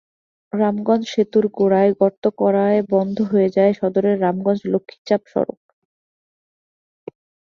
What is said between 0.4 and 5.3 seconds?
রামগঞ্জ সেতুর গোড়ায় গর্ত করায় বন্ধ হয়ে যায় সদরের রামগঞ্জ-লক্ষ্মীচাপ